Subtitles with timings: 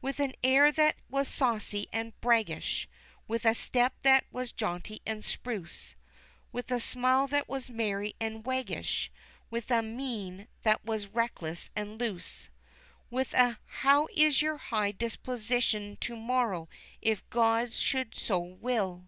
[0.00, 2.88] With an air that was saucy and braggish,
[3.26, 5.94] with a step that was jaunty and spruce,
[6.52, 9.12] With a smile that was merry and waggish,
[9.50, 12.48] with a mien that was reckless and loose,
[13.10, 16.70] With a "How is your high disposition to morrow,
[17.02, 19.06] if God should so will?"